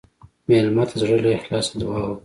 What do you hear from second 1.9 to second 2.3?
وکړه.